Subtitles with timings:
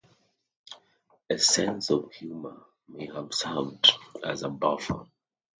[1.29, 3.91] A sense of humor may have served
[4.23, 5.05] as a buffer.